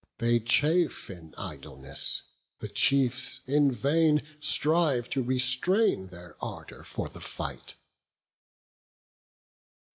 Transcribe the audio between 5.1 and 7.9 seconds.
to restrain their ardour for the fight."